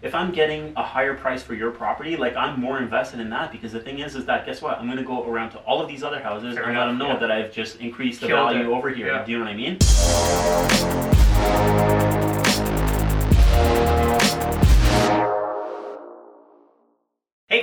[0.00, 3.50] if I'm getting a higher price for your property, like I'm more invested in that
[3.50, 4.78] because the thing is, is that guess what?
[4.78, 6.90] I'm going to go around to all of these other houses Fair and let enough,
[6.90, 7.18] them know yeah.
[7.18, 8.76] that I've just increased the Killed value it.
[8.76, 9.08] over here.
[9.08, 9.24] Yeah.
[9.24, 9.78] Do you know what I mean?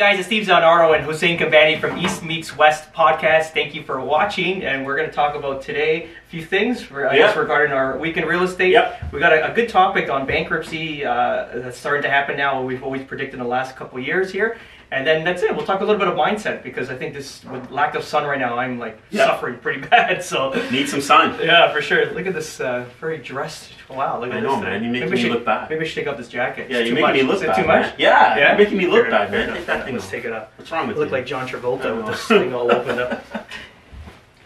[0.05, 3.53] Guys, it's Steve Zanaro and Hussein Kabani from East Meets West podcast.
[3.53, 7.15] Thank you for watching, and we're going to talk about today a few things, I
[7.15, 8.73] guess, regarding our week in real estate.
[8.73, 9.11] Yep.
[9.11, 12.61] We got a, a good topic on bankruptcy uh, that's starting to happen now.
[12.61, 14.59] We've always predicted in the last couple years here,
[14.91, 15.55] and then that's it.
[15.55, 18.25] We'll talk a little bit of mindset because I think this with lack of sun
[18.25, 19.25] right now, I'm like Yeah.
[19.25, 20.23] suffering pretty bad.
[20.23, 21.37] So Need some sun.
[21.41, 22.05] yeah, for sure.
[22.13, 23.71] Look at this uh, very dressed.
[23.89, 24.47] Wow, look at I this.
[24.49, 24.63] know, thing.
[24.63, 24.83] man.
[24.83, 25.69] You're making me should, look bad.
[25.69, 26.69] Maybe I should take off this jacket.
[26.71, 27.55] Yeah, It's you're making me look bad.
[27.55, 27.81] too much?
[27.81, 27.93] man.
[27.97, 28.49] Yeah, Yeah?
[28.49, 29.53] you're making me look bad, man.
[29.53, 30.47] Take that thing Let's take it off.
[30.57, 31.15] What's wrong with You look you?
[31.17, 33.25] like John Travolta with this thing all opened up.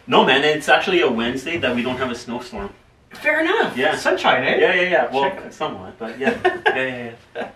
[0.08, 0.44] No, man.
[0.44, 2.72] It's actually a Wednesday that we don't have a snowstorm.
[3.12, 3.78] Fair enough.
[3.78, 3.96] Yeah.
[3.96, 4.58] Sunshine, eh?
[4.58, 5.12] Yeah, yeah, yeah.
[5.14, 7.50] Well, somewhat, but yeah, yeah, yeah, yeah.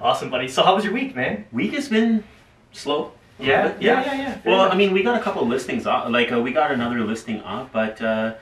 [0.00, 0.48] Awesome, buddy.
[0.48, 1.46] So how was your week, man?
[1.52, 2.24] Week has been
[2.72, 3.12] slow.
[3.38, 4.40] Yeah, yeah, yeah, yeah.
[4.44, 4.74] Well, enough.
[4.74, 6.08] I mean, we got a couple listings up.
[6.10, 8.34] Like, uh, we got another listing up, but uh,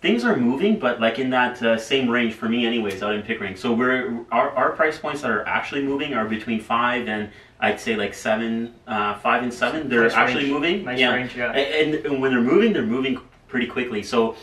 [0.00, 0.78] things are moving.
[0.78, 3.56] But like in that uh, same range for me, anyways, out in Pickering.
[3.56, 7.30] So we're our, our price points that are actually moving are between five and
[7.60, 9.88] I'd say like seven, uh, five and seven.
[9.88, 10.52] They're Nice actually range.
[10.52, 10.84] moving.
[10.84, 11.14] Nice yeah.
[11.14, 11.52] range, yeah.
[11.52, 14.02] And, and when they're moving, they're moving pretty quickly.
[14.02, 14.36] So.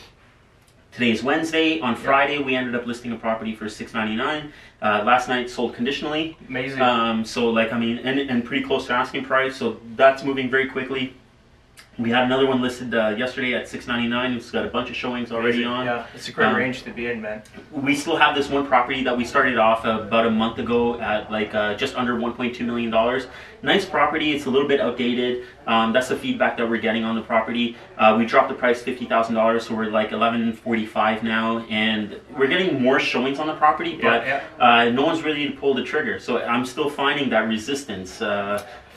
[0.95, 1.81] Today's Wednesday.
[1.81, 4.53] On Friday, we ended up listing a property for six ninety nine.
[4.81, 6.37] Uh, last night sold conditionally.
[6.47, 6.81] Amazing.
[6.81, 9.57] Um, so like I mean, and, and pretty close to asking price.
[9.57, 11.13] So that's moving very quickly.
[11.97, 14.33] We had another one listed uh, yesterday at six ninety nine.
[14.33, 15.67] It's got a bunch of showings already Amazing.
[15.67, 15.85] on.
[15.85, 17.41] Yeah, it's a great Um, range to be in, man.
[17.71, 21.31] We still have this one property that we started off about a month ago at
[21.31, 23.27] like uh, just under one point two million dollars.
[23.63, 24.33] Nice property.
[24.33, 25.45] It's a little bit outdated.
[25.67, 27.77] Um, that's the feedback that we're getting on the property.
[27.97, 31.59] Uh, we dropped the price fifty thousand dollars, so we're like eleven forty five now,
[31.69, 35.55] and we're getting more showings on the property, but Yeah, Uh, no one's ready to
[35.55, 36.19] pull the trigger.
[36.19, 38.21] So I'm still finding that resistance.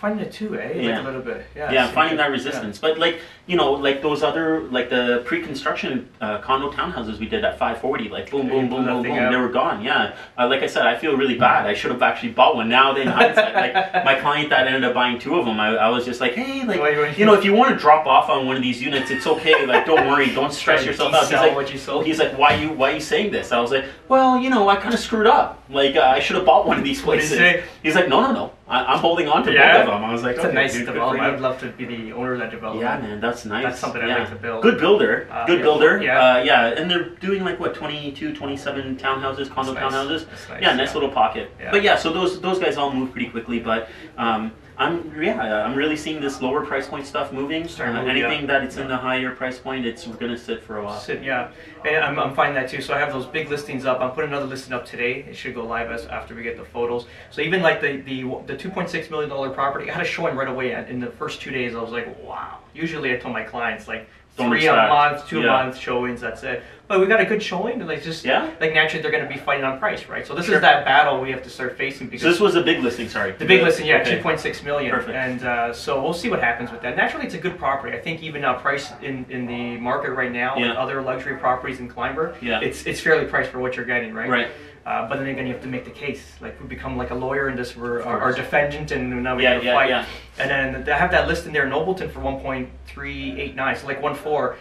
[0.00, 0.72] Finding it too, eh?
[0.74, 0.90] Yeah.
[0.96, 1.46] Like a little bit.
[1.56, 1.72] Yeah.
[1.72, 2.78] yeah, finding that resistance.
[2.78, 7.44] But like you know, like those other like the pre-construction uh, condo townhouses we did
[7.44, 9.30] at 540, like boom, boom, boom, boom, boom, out.
[9.32, 9.82] they were gone.
[9.82, 11.66] Yeah, uh, like I said, I feel really bad.
[11.66, 12.68] I should have actually bought one.
[12.68, 13.74] Now, then, hindsight, like
[14.04, 16.64] my client that ended up buying two of them, I, I was just like, hey,
[16.64, 19.10] like you you know, if you want to drop off on one of these units,
[19.10, 19.64] it's okay.
[19.64, 21.22] Like, don't worry, don't stress yourself out.
[21.22, 22.04] He's like, what you sold.
[22.04, 23.50] he's like, why you why you saying this?
[23.50, 25.64] I was like, well, you know, I kind of screwed up.
[25.70, 27.64] Like, uh, I should have bought one of these What did he places.
[27.82, 29.78] He's like, no, no, no, I, I'm holding on to Yeah?
[29.84, 30.04] both of them.
[30.04, 31.24] I was like, It's a okay, nice dude, development.
[31.34, 32.84] I'd love to be the owner of that development.
[32.84, 33.64] Yeah, man, that's nice.
[33.64, 34.18] That's something yeah.
[34.18, 34.62] like to build.
[34.62, 35.28] Good builder.
[35.30, 36.02] Uh, Good builder.
[36.02, 36.18] Yeah.
[36.18, 39.92] Uh, yeah, and they're doing like what 22, 27 townhouses, condo nice.
[39.92, 40.28] townhouses.
[40.28, 40.94] That's nice, yeah, nice yeah.
[40.94, 41.50] little pocket.
[41.60, 41.70] Yeah.
[41.70, 43.58] But yeah, so those those guys all move pretty quickly.
[43.58, 47.66] But um, I'm yeah, I'm really seeing this lower price point stuff moving.
[47.66, 50.78] Starting Uh, to anything that it's in the higher price point, it's gonna sit for
[50.78, 51.00] a while.
[51.00, 51.50] Sit, yeah,
[51.84, 52.80] and I'm, I'm finding that too.
[52.80, 54.00] So I have those big listings up.
[54.00, 55.24] I'm putting another listing up today.
[55.28, 57.06] It should go live as after we get the photos.
[57.30, 60.48] So even like the the the 2.6 million dollar property, I had a showing right
[60.48, 60.72] away.
[60.88, 62.58] In the first two days, I was like, wow.
[62.72, 65.46] Usually, I tell my clients like Don't three a month, two Yeah.
[65.46, 66.20] month showings.
[66.20, 66.62] That's it.
[66.86, 68.48] But we got a good showing, and like just Yeah?
[68.60, 70.24] like naturally, they're going to be fighting on price, right?
[70.26, 70.54] So this Sure.
[70.54, 73.08] is that battle we have to start facing because So this was a big listing.
[73.08, 73.32] Sorry.
[73.32, 74.18] the big listing, yeah, Okay.
[74.22, 74.90] 2.6 million.
[74.92, 75.14] Perfect.
[75.16, 76.96] And uh, so we'll see what happens with that.
[76.96, 77.96] Naturally, it's a good property.
[77.96, 80.72] I think even now, price in, in the market right now, Yeah.
[80.74, 82.60] other luxury properties in Kleinburg, Yeah.
[82.60, 84.28] it's it's fairly priced for what you're getting, right?
[84.30, 84.48] Right.
[84.88, 86.22] Uh, but then again, you have to make the case.
[86.40, 89.42] Like we become like a lawyer in this, we're our, our defendant, and now we
[89.42, 89.90] Yeah, have to yeah, fight.
[89.90, 90.06] yeah.
[90.38, 94.56] And then they have that list in there, Nobleton for 1.389, so like 1.4.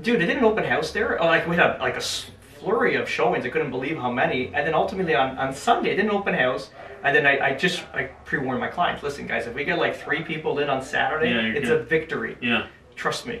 [0.00, 1.20] Dude, they did an open house there.
[1.22, 3.44] Oh, like we had like a flurry of showings.
[3.44, 4.46] I couldn't believe how many.
[4.46, 6.70] And then ultimately on, on Sunday, I did an open house.
[7.04, 9.02] And then I, I just I pre-warned my clients.
[9.02, 11.80] Listen, guys, if we get like three people in on Saturday, Yeah, it's good.
[11.82, 12.38] a victory.
[12.40, 13.40] Yeah, Trust me.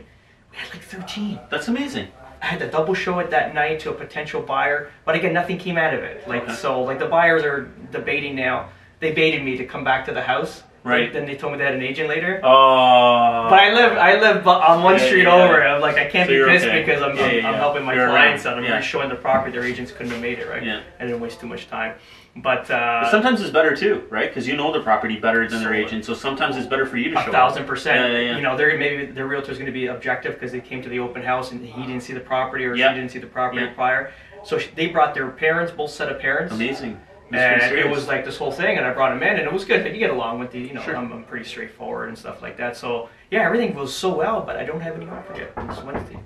[0.52, 1.40] We had like 13.
[1.50, 2.08] that's amazing.
[2.46, 5.58] I had to double show it that night to a potential buyer, but again, nothing
[5.58, 6.28] came out of it.
[6.28, 6.54] Like Okay.
[6.54, 8.68] so, like the buyers are debating now.
[9.00, 10.62] They baited me to come back to the house.
[10.84, 11.12] Right.
[11.12, 12.40] Then they told me they had an agent later.
[12.44, 13.48] Oh.
[13.50, 15.60] But I live, I live on one Yeah, street yeah, over.
[15.66, 16.84] I'm like, I can't So be pissed okay.
[16.84, 18.56] because I'm, Yeah, I'm, I'm helping my You're clients out.
[18.56, 18.80] I'm Yeah.
[18.80, 19.50] showing the property.
[19.50, 20.62] Their agents couldn't have made it, right?
[20.62, 20.82] Yeah.
[21.00, 21.96] I didn't waste too much time.
[22.36, 24.28] But But uh, sometimes it's better too, right?
[24.28, 26.04] Because you know the property better than their agent.
[26.04, 27.32] So sometimes it's better for you to a show.
[27.32, 27.68] thousand up.
[27.68, 28.12] percent.
[28.12, 28.36] Yeah, yeah, yeah.
[28.36, 30.98] You know, they're maybe their realtor's going to be objective because they came to the
[30.98, 32.92] open house and he didn't see the property or Yeah.
[32.92, 33.72] she didn't see the property Yeah.
[33.74, 34.12] prior.
[34.44, 36.52] So sh- they brought their parents, both set of parents.
[36.54, 37.00] Amazing.
[37.30, 39.52] That's And it was like this whole thing, and I brought him in, and it
[39.52, 39.84] was good.
[39.84, 40.96] You get along with the, you know, Sure.
[40.96, 42.76] I'm, I'm pretty straightforward and stuff like that.
[42.76, 45.52] So yeah, everything goes so well, but I don't have any offer yet.
[45.68, 46.18] It's Wednesday,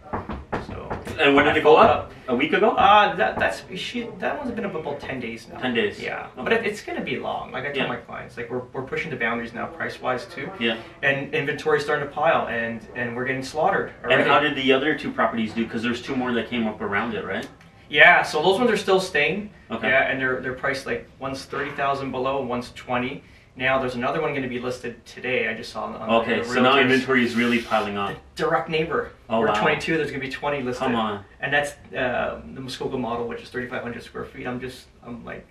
[0.67, 0.91] so.
[1.19, 2.13] And when did it go Followed up?
[2.31, 2.71] A week ago?
[2.71, 4.03] Uh, that that's she.
[4.21, 5.59] That one's been up about ten days now.
[5.59, 6.01] 10 days.
[6.01, 7.51] Yeah, but it, it's gonna be long.
[7.51, 7.89] Like I tell Yeah.
[7.89, 10.49] my clients, like we're, we're pushing the boundaries now, price wise too.
[10.61, 10.79] Yeah.
[11.03, 13.93] And inventory's starting to pile, and and we're getting slaughtered.
[14.09, 15.65] And how did the other two properties do?
[15.65, 17.49] Because there's two more that came up around it, right?
[17.89, 19.51] Yeah, so those ones are still staying.
[19.69, 19.89] Okay.
[19.89, 23.25] Yeah, and they're they're priced like one's thirty thousand below, one's twenty.
[23.61, 25.47] Now there's another one going to be listed today.
[25.47, 28.17] I just saw on, on Okay, the so now inventory is really piling on.
[28.35, 29.11] direct neighbor.
[29.29, 29.61] Oh, We're wow.
[29.61, 29.99] 22.
[29.99, 30.83] There's gonna be 20 listed.
[30.83, 31.23] Come on.
[31.41, 34.47] And that's uh, the Muskoka model, which is 3,500 square feet.
[34.47, 35.47] I'm just, I'm like,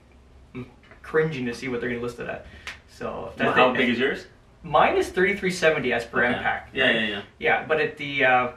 [0.56, 0.66] I'm
[1.04, 2.48] cringing to see what they're gonna list it at.
[2.90, 4.26] So if that How big is yours?
[4.64, 6.34] mine is 3370 as per Okay.
[6.34, 6.62] MPAC.
[6.74, 7.22] Yeah, yeah, yeah.
[7.38, 8.52] Yeah, but at the uh,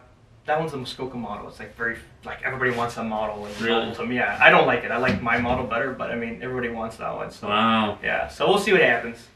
[0.46, 1.46] that one's the Muskoka model.
[1.48, 3.44] It's like very like everybody wants that model.
[3.44, 3.94] And Really?
[3.94, 4.90] So yeah, I don't like it.
[4.90, 7.30] I like my model better, but I mean everybody wants that one.
[7.30, 7.98] So Wow.
[8.02, 9.28] yeah, so we'll see what happens.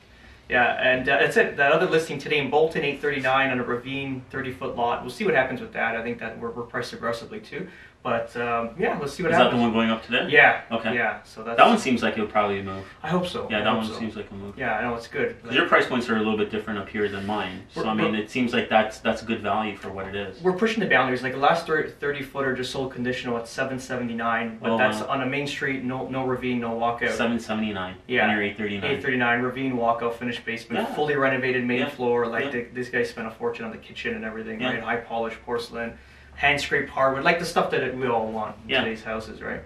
[0.48, 1.56] Yeah, and uh, that's it.
[1.56, 5.02] That other listing today in Bolton, 839 on a ravine, 30 foot lot.
[5.02, 5.96] We'll see what happens with that.
[5.96, 7.66] I think that we're, we're priced aggressively too.
[8.06, 9.58] But um, yeah, let's see what Is that happens.
[9.58, 10.29] the one going up today?
[10.31, 10.61] Yeah.
[10.70, 10.94] Okay.
[10.94, 11.25] Yeah.
[11.25, 12.85] So that's That one seems like it'll probably move.
[13.03, 13.49] I hope so.
[13.50, 13.99] Yeah, I that hope one so.
[13.99, 14.56] seems like a move.
[14.56, 15.43] Yeah, I know it's good.
[15.43, 17.64] 'Cause your price points are a little bit different up here than mine.
[17.75, 20.41] So I mean, it seems like that's that's good value for what it is.
[20.41, 21.25] We're pushing the boundaries.
[21.25, 25.08] Like the last 30, 30 footer just sold conditional at 779, but Oh, that's wow.
[25.08, 27.11] on a main street, no no ravine, no walkout.
[27.11, 27.97] Seven seventy nine.
[28.06, 28.23] Yeah.
[28.23, 28.85] And you're eight thirty nine.
[28.85, 30.94] 839 ravine walkout finished basement, Yeah.
[30.94, 31.88] fully renovated main Yeah.
[31.88, 32.29] floor.
[32.29, 32.50] Like Yeah.
[32.50, 34.75] the, these guys spent a fortune on the kitchen and everything, Yeah.
[34.75, 34.81] right?
[34.82, 35.99] High polished porcelain,
[36.36, 38.80] hand scraped hardwood, like the stuff that we all want in Yeah.
[38.84, 39.60] today's houses, right?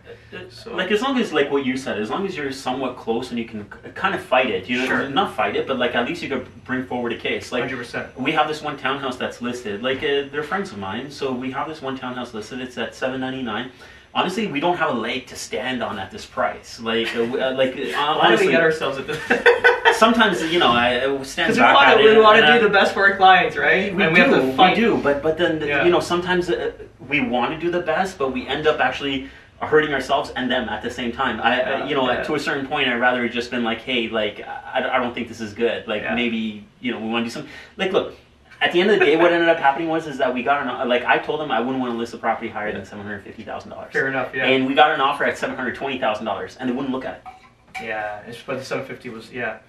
[0.50, 3.31] So- Like as long as like what you said, as long as you're somewhat close
[3.31, 3.64] and you can
[3.94, 5.08] kind of fight it, you know, Sure.
[5.08, 7.50] not fight it, but like at least you could bring forward a case.
[7.50, 8.17] Like 100%.
[8.17, 9.82] we have this one townhouse that's listed.
[9.82, 12.61] Like uh, they're friends of mine, so we have this one townhouse listed.
[12.61, 13.72] It's at seven ninety nine.
[14.14, 16.81] Honestly, we don't have a leg to stand on at this price.
[16.81, 19.19] Like, uh, uh, like uh, do honestly, we get ourselves at this?
[19.94, 22.38] sometimes you know I, I stand Because we back want at to, it we want
[22.38, 23.94] to I- do the best for our clients, right?
[23.94, 24.77] We and do, we have to fight.
[24.77, 25.85] we do, but but then Yeah.
[25.85, 26.73] you know sometimes uh,
[27.09, 29.29] we want to do the best, but we end up actually
[29.61, 31.38] hurting ourselves and them at the same time.
[31.41, 32.23] I, I Yeah, you know yeah.
[32.23, 35.29] to a certain point, I'd rather just been like, hey, like I, I don't think
[35.29, 35.87] this is good.
[35.87, 37.50] Like maybe you know we want to do something.
[37.77, 38.15] Like look.
[38.62, 40.67] At the end of the day, what ended up happening was is that we got
[40.67, 43.03] an like I told them I wouldn't want to list a property higher than seven
[43.06, 44.44] hundred fifty thousand dollars, Fair enough, yeah.
[44.44, 47.06] and we got an offer at seven hundred twenty thousand dollars, and they wouldn't look
[47.06, 47.82] at it.
[47.82, 49.61] yeah, it's, but the 750 was, yeah.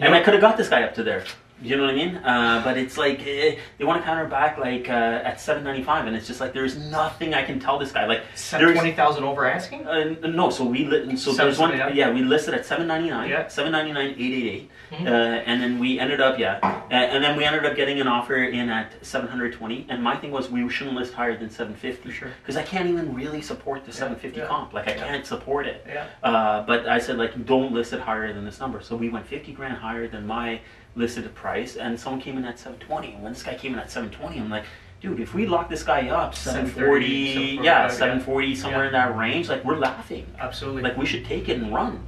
[0.00, 1.24] And I could have got this guy up to there.
[1.60, 2.16] You know what I mean?
[2.16, 4.92] Uh, but it's like eh, they want to counter back like uh,
[5.24, 8.06] at seven ninety five, and it's just like there's nothing I can tell this guy.
[8.06, 8.22] Like
[8.52, 9.86] there's 20,000 over asking?
[9.86, 13.28] uh, no, so we li- so there's one yeah we listed at seven ninety nine,
[13.28, 13.48] Yeah.
[13.48, 15.06] seven ninety nine eight eight eight, Mhm.
[15.06, 16.60] uh, and then we ended up yeah,
[16.90, 19.84] and then we ended up getting an offer in at seven hundred twenty.
[19.88, 22.30] And my thing was we shouldn't list higher than seven fifty sure.
[22.40, 24.72] because I can't even really support the Yeah, seven fifty yeah, comp.
[24.74, 25.08] Like I yeah.
[25.08, 25.84] can't support it.
[25.88, 26.04] Yeah.
[26.22, 28.80] Uh, but I said like don't list it higher than this number.
[28.80, 30.60] So we went fifty grand higher than my
[30.98, 33.12] listed a price, and someone came in at seven twenty.
[33.12, 34.64] And when this guy came in at seven twenty, I'm like,
[35.00, 37.88] dude, if we lock this guy up seven 730, forty, 745, yeah, yeah.
[37.88, 40.26] seven forty, somewhere in that range, like we're laughing.
[40.38, 40.82] Absolutely.
[40.82, 42.04] Like we should take it and run.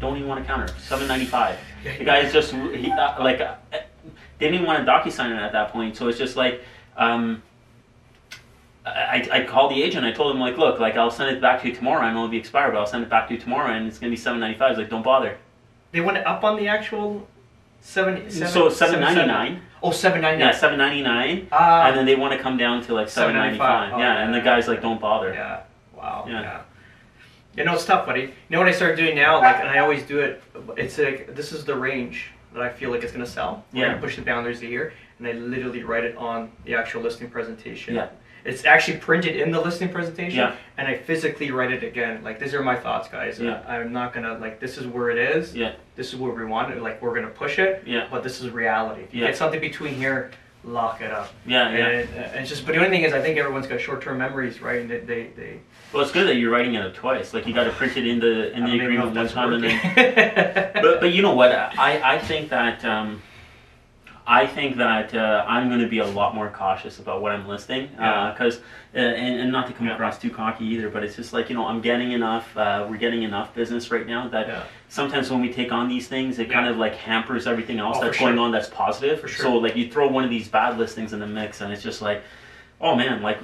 [0.00, 1.58] Don't even want to counter seven ninety five.
[1.84, 3.80] Yeah, The guy is just he, uh, like uh, they
[4.38, 5.96] didn't even want to DocuSign it at that point.
[5.96, 6.62] So it's just like.
[6.96, 7.42] Um,
[8.84, 10.06] I, I called the agent.
[10.06, 12.00] I told him like, look, like I'll send it back to you tomorrow.
[12.00, 13.98] I know it'll be expired, but I'll send it back to you tomorrow, and it's
[13.98, 14.76] gonna be seven ninety five.
[14.78, 15.36] Like, don't bother.
[15.92, 17.28] They went up on the actual
[17.80, 18.30] seven.
[18.30, 19.62] seven so seven ninety nine.
[19.82, 22.82] Oh, seven ninety Yeah, seven ninety nine, Ah, and then they want to come down
[22.84, 23.92] to like seven ninety five.
[23.92, 23.98] $7.95.
[23.98, 25.32] Yeah, Oh, and the guy's like, don't bother.
[25.32, 25.60] yeah.
[25.94, 26.26] Wow.
[26.28, 26.40] Yeah.
[26.42, 26.60] Yeah.
[27.56, 28.20] You know it's tough, buddy.
[28.22, 30.42] You know what I started doing now, like, and I always do it.
[30.76, 33.64] It's like this is the range that I feel like it's gonna sell.
[33.72, 33.88] We're Yeah.
[33.88, 37.30] gonna push the boundaries the year, and I literally write it on the actual listing
[37.30, 37.94] presentation.
[37.94, 38.08] Yeah.
[38.42, 40.56] It's actually printed in the listing presentation, Yeah.
[40.78, 42.24] and I physically write it again.
[42.24, 43.38] Like these are my thoughts, guys.
[43.38, 43.62] Yeah.
[43.68, 45.54] I, am not gonna like this is where it is.
[45.54, 45.74] Yeah.
[45.94, 46.82] This is where we want it.
[46.82, 47.82] Like we're gonna push it.
[47.86, 48.08] Yeah.
[48.10, 49.02] But this is reality.
[49.02, 49.26] If you Yeah.
[49.28, 50.30] get something between here,
[50.64, 51.32] lock it up.
[51.46, 51.86] Yeah, yeah.
[51.86, 54.60] And, and it's just, but the only thing is, I think everyone's got short-term memories,
[54.60, 54.80] right?
[54.80, 55.60] And they, they, they
[55.92, 57.32] Well, it's good that you're writing it up twice.
[57.34, 59.28] Like you got to print it in the in the don't even know agreement one
[59.28, 61.52] time, and then but but you know what?
[61.52, 63.22] I I think that um,
[64.30, 67.48] I think that uh, I'm going to be a lot more cautious about what I'm
[67.48, 68.30] listing Yeah.
[68.32, 68.58] because
[68.94, 69.94] uh, and, and not to come Yeah.
[69.94, 72.56] across too cocky either, but it's just like you know I'm getting enough.
[72.56, 74.62] Uh, we're getting enough business right now that Yeah.
[74.88, 78.04] sometimes when we take on these things, it kind of like hampers everything else Oh,
[78.04, 78.44] that's going sure.
[78.44, 79.20] on that's positive.
[79.20, 79.46] For sure.
[79.46, 82.00] So like you throw one of these bad listings in the mix, and it's just
[82.00, 82.22] like.
[82.82, 83.38] Oh man, like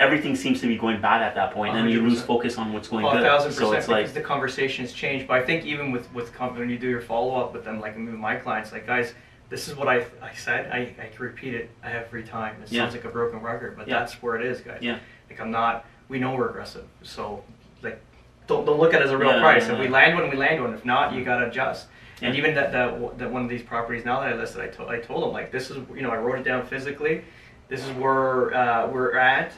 [0.00, 2.88] everything seems to be going bad at that point, and you lose focus on what's
[2.88, 3.22] going Oh, good.
[3.22, 5.28] thousand so it's like, the conversation has changed.
[5.28, 7.94] But I think even with with when you do your follow up with them, like
[7.94, 9.14] with my clients, like guys,
[9.50, 10.70] this is what I I said.
[10.72, 12.62] I, I can repeat it every time.
[12.62, 12.82] It Yeah.
[12.84, 13.98] sounds like a broken record, but Yeah.
[13.98, 14.78] that's where it is, guys.
[14.80, 14.98] Yeah.
[15.28, 15.84] Like I'm not.
[16.08, 17.44] We know we're aggressive, so
[17.82, 18.00] like
[18.46, 19.68] don't don't look at it as a real Yeah, price.
[19.68, 20.72] If we land one, we land one.
[20.72, 21.88] If not, you gotta adjust.
[22.22, 24.90] And even that, that that one of these properties now that I listed, I told
[24.90, 27.24] I told them like this is you know I wrote it down physically.
[27.68, 29.52] This is where uh, we're at.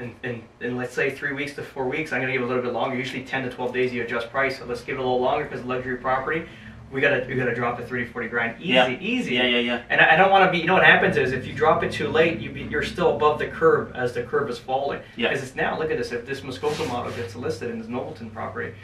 [0.00, 2.62] And, in, in let's say three weeks to four weeks, I'm gonna give a little
[2.62, 2.96] bit longer.
[2.96, 5.44] Usually 10 to 12 days you adjust price, so let's give it a little longer
[5.44, 6.46] because luxury property.
[6.94, 8.88] We gotta we gotta drop it 30, 40 grand, easy, Yeah.
[8.88, 9.34] easy.
[9.34, 9.82] Yeah, yeah, yeah.
[9.90, 10.58] And I I don't want to be.
[10.58, 13.16] You know what happens is if you drop it too late, you be, you're still
[13.16, 15.00] above the curve as the curve is falling.
[15.16, 15.28] Yeah.
[15.28, 15.76] Because it's now.
[15.76, 16.12] Look at this.
[16.12, 18.74] If this Muskoka model gets listed in this Nobleton property,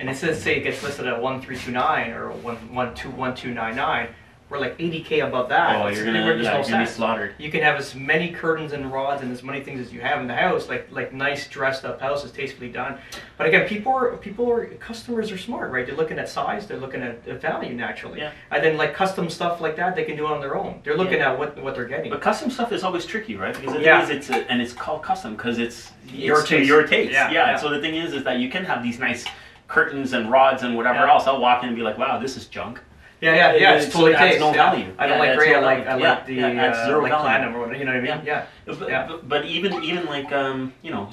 [0.00, 2.92] and it says say it gets listed at one three two nine or one one
[2.94, 4.08] two one two nine nine,
[4.50, 5.76] we're like eighty k above that.
[5.76, 7.34] Oh, you're gonna, yeah, no you're gonna be slaughtered.
[7.38, 10.20] You can have as many curtains and rods and as many things as you have
[10.20, 12.98] in the house, like like nice dressed up houses, tastefully done.
[13.38, 15.86] But again, people are people are customers are smart, right?
[15.86, 18.32] They're looking at size, they're looking at at value naturally, Yeah.
[18.50, 20.80] and then like custom stuff like that, they can do it on their own.
[20.82, 21.32] They're looking Yeah.
[21.32, 22.10] at what what they're getting.
[22.10, 23.54] But custom stuff is always tricky, right?
[23.58, 24.02] Because Yeah.
[24.02, 26.68] is, it's a, and it's called custom because it's Your it's to taste.
[26.68, 27.12] your taste.
[27.12, 27.56] Yeah, Yeah.
[27.56, 29.24] So the thing is, is that you can have these nice
[29.68, 31.28] curtains and rods and whatever else.
[31.28, 32.80] I'll walk in and be like, wow, this is junk.
[33.20, 33.74] Yeah, yeah, yeah.
[33.74, 34.40] It's So totally it adds taste.
[34.40, 34.70] no yeah.
[34.70, 34.94] value.
[34.98, 35.50] I don't Yeah, like gray.
[35.52, 36.04] no I like I value.
[36.04, 37.22] like the Yeah, it uh, like value.
[37.24, 37.78] platinum or whatever.
[37.78, 38.26] You know what I mean?
[38.26, 38.46] Yeah.
[38.64, 39.06] But, Yeah.
[39.08, 41.10] but, but even even like um, you know,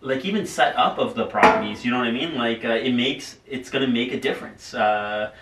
[0.00, 2.34] like even set up of the properties, you know what I mean?
[2.36, 4.74] Like uh, it makes it's gonna make a difference.
[4.74, 5.32] Uh,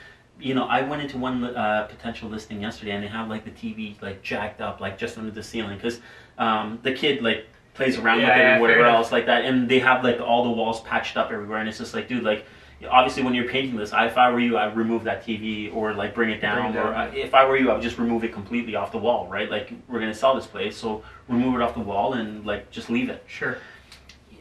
[0.41, 3.51] you know, I went into one uh, potential listing yesterday, and they have like the
[3.51, 6.01] TV like jacked up, like just under the ceiling, because
[6.39, 9.45] um, the kid like plays around Yeah, with it yeah, and whatever else like that,
[9.45, 12.23] and they have like all the walls patched up everywhere, and it's just like, dude,
[12.23, 12.47] like
[12.91, 15.95] obviously when you're painting this, I, if I were you, I'd remove that TV or
[15.95, 17.09] like bring it down, Bring it or down.
[17.09, 19.51] uh, if I were you, I would just remove it completely off the wall, right?
[19.51, 22.91] Like we're gonna sell this place, so remove it off the wall and like just
[22.91, 23.23] leave it.
[23.27, 23.59] Sure.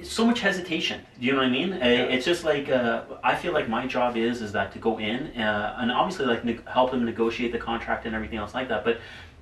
[0.03, 1.01] So much hesitation.
[1.19, 1.71] Do you know what I mean?
[1.73, 4.99] Uh, It's just like uh, I feel like my job is is that to go
[4.99, 8.67] in uh, and obviously like ne- help them negotiate the contract and everything else like
[8.69, 8.99] that, but.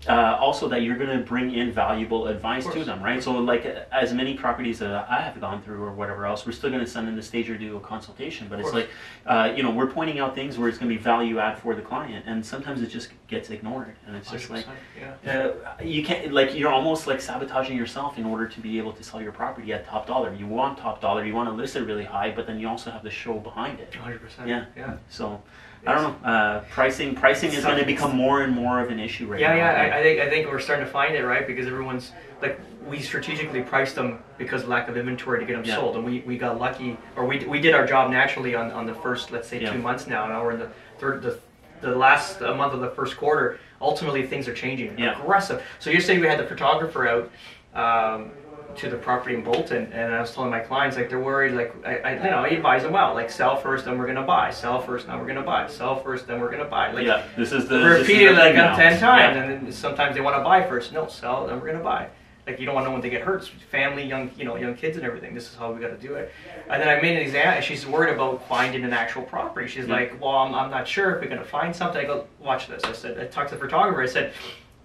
[0.07, 3.23] Uh, also, that you're going to bring in valuable advice to them, right?
[3.23, 6.69] So, like, as many properties that I have gone through or whatever else, we're still
[6.69, 8.47] going to send in the stager do a consultation.
[8.49, 8.89] But it's like,
[9.25, 11.73] uh, you know, we're pointing out things where it's going to be value add for
[11.73, 15.31] the client, and sometimes it just gets ignored, and it's just like, 100%, yeah.
[15.31, 19.03] uh, you can't like you're almost like sabotaging yourself in order to be able to
[19.03, 20.33] sell your property at top dollar.
[20.33, 22.91] You want top dollar, you want to list it really high, but then you also
[22.91, 23.91] have the show behind it.
[23.91, 24.47] 100%.
[24.47, 24.65] Yeah.
[24.75, 24.97] Yeah.
[25.09, 25.41] So
[25.85, 26.27] I don't know.
[26.29, 29.49] Uh, pricing pricing is going to become more and more of an issue right Yeah,
[29.49, 29.55] now.
[29.57, 29.95] yeah.
[29.95, 32.11] I, I think I think we're starting to find it right because everyone's
[32.41, 35.75] like we strategically priced them because of lack of inventory to get them Yeah.
[35.75, 38.85] sold, and we, we got lucky or we, we did our job naturally on, on
[38.85, 39.71] the first let's say Yeah.
[39.73, 40.25] two months now.
[40.27, 41.39] Now we're in the third the
[41.81, 43.59] the last uh, month of the first quarter.
[43.81, 44.97] Ultimately, things are changing.
[44.97, 45.19] Yeah.
[45.19, 45.61] Aggressive.
[45.79, 47.29] So you're saying we had the photographer out.
[47.75, 48.31] Um,
[48.77, 51.53] to the property in Bolton, and I was telling my clients like they're worried.
[51.53, 54.23] Like I, I you know, I advise them well, like sell first, then we're gonna
[54.23, 54.51] buy.
[54.51, 55.67] Sell first, then we're gonna buy.
[55.67, 56.91] Sell first, then we're gonna buy.
[56.91, 58.75] Like yeah, this is the this is the like now.
[58.75, 59.43] ten times, Yeah.
[59.43, 60.93] and then sometimes they want to buy first.
[60.93, 62.07] No, sell, then we're gonna buy.
[62.45, 63.47] Like you don't want no one to get hurt.
[63.71, 65.33] Family, young, you know, young kids and everything.
[65.33, 66.29] This is how we got to do it.
[66.69, 67.61] And then I made an example.
[67.61, 69.65] She's worried about finding an actual property.
[69.67, 69.93] She's Yeah.
[69.93, 72.83] like, "Well, I'm, I'm not sure if we're gonna find something." I go, "Watch this."
[72.83, 74.01] I said, I talked to the photographer.
[74.01, 74.33] I said,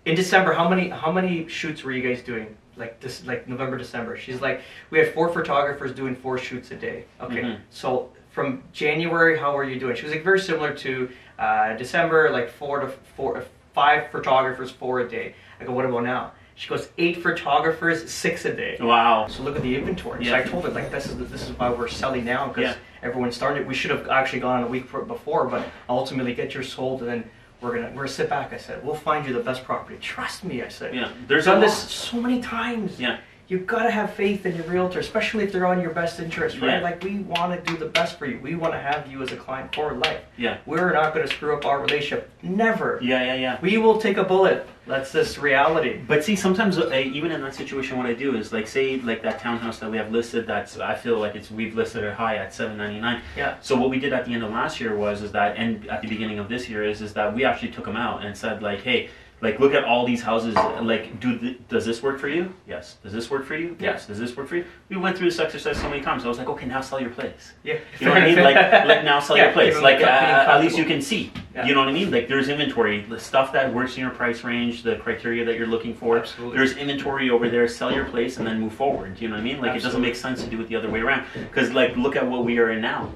[0.05, 3.77] "In December, how many how many shoots were you guys doing?" Like this, like November,
[3.77, 4.17] December.
[4.17, 7.59] She's like, "We had four photographers doing four shoots a day." Okay, Mhm.
[7.71, 9.97] so from January, how are you doing?
[9.97, 11.09] She was like very similar to
[11.39, 15.35] uh, December, like four to four, five photographers, four a day.
[15.61, 16.33] I go, what about now?
[16.57, 18.77] She goes, eight photographers, six a day.
[18.81, 19.29] Wow.
[19.29, 20.25] So look at the inventory.
[20.25, 20.39] So Yeah.
[20.39, 22.75] I told her like this is this is why we're selling now because Yeah.
[23.05, 23.67] everyone started.
[23.69, 27.09] We should have actually gone on a week before, but ultimately get your sold and
[27.09, 28.53] then we're gonna we're gonna sit back.
[28.53, 29.99] I said we'll find you the best property.
[30.01, 30.63] Trust me.
[30.63, 30.95] I said.
[30.95, 32.99] Yeah, there's done this so many times.
[33.01, 33.19] Yeah.
[33.49, 36.61] You've got to have faith in your realtor, especially if they're on your best interest,
[36.61, 36.73] right?
[36.75, 36.81] Yeah.
[36.81, 38.39] Like we want to do the best for you.
[38.41, 40.21] We want to have you as a client for life.
[40.37, 40.59] Yeah.
[40.67, 42.31] We're not going to screw up our relationship.
[42.43, 42.99] Never.
[43.03, 43.59] Yeah, yeah, yeah.
[43.63, 44.67] We will take a bullet.
[44.87, 45.99] That's just reality.
[46.07, 49.23] But see, sometimes uh, even in that situation, what I do is like say like
[49.23, 50.47] that townhouse that we have listed.
[50.47, 53.23] That's I feel like it's we've listed it high at seven ninety nine.
[53.35, 53.57] Yeah.
[53.61, 56.03] So what we did at the end of last year was is that, and at
[56.03, 58.63] the beginning of this year is is that we actually took them out and said
[58.63, 59.11] like, hey,
[59.41, 60.55] like look at all these houses.
[60.55, 62.53] Like, do th- does this work for you?
[62.67, 62.97] Yes.
[63.03, 63.77] Does this work for you?
[63.79, 64.07] Yes.
[64.07, 64.65] Does this work for you?
[64.89, 66.25] We went through this exercise so many times.
[66.25, 67.53] I was like, okay, now sell your place.
[67.63, 67.79] Yeah.
[68.01, 68.43] You know what I mean?
[68.43, 69.81] Like, like now sell Yeah, your place.
[69.81, 71.33] Like, uh, at least you can see.
[71.55, 71.67] Yeah.
[71.67, 72.11] You know what I mean?
[72.11, 75.67] Like, there's inventory, the stuff that works in your price range, the criteria that you're
[75.67, 76.19] looking for.
[76.19, 76.57] Absolutely.
[76.57, 77.69] There's inventory over there.
[77.69, 79.21] Sell your place and then move forward.
[79.21, 79.61] You know what I mean?
[79.61, 81.27] Like, it doesn't make sense to do it the other way around.
[81.35, 83.13] Because, like, look at what we are in now.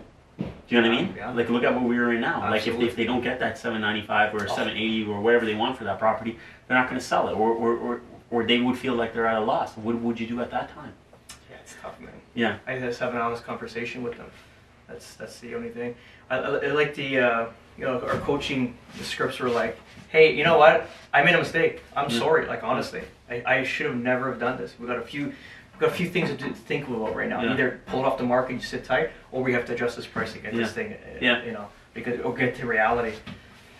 [0.72, 1.14] Do you know what I mean?
[1.14, 1.30] Yeah.
[1.32, 2.48] Like, look at what we are in now.
[2.50, 4.46] Like, if they, if they don't get that 795 or Oh.
[4.46, 7.50] 780 or whatever they want for that property, they're not going to sell it, or,
[7.50, 8.00] or, or,
[8.30, 9.76] or they would feel like they're at a loss.
[9.76, 10.94] What would you do at that time?
[11.50, 12.08] Yeah, it's tough, man.
[12.32, 12.56] Yeah.
[12.66, 14.30] I just have an honest conversation with them.
[14.88, 15.94] That's that's the only thing.
[16.30, 17.46] I, I, I like the uh,
[17.78, 20.88] you know our coaching the scripts were like, hey, you know what?
[21.12, 21.82] I made a mistake.
[21.94, 22.18] I'm Yeah.
[22.18, 22.46] sorry.
[22.46, 24.74] Like honestly, I, I should have never have done this.
[24.80, 25.34] We got a few.
[25.82, 27.42] Got a few things to do, think about right now.
[27.42, 27.54] Yeah.
[27.54, 30.06] Either pull it off the market, you sit tight, or we have to adjust this
[30.06, 30.92] price to get this thing.
[30.92, 31.42] uh, Yeah.
[31.44, 33.16] You know, because it or get to reality.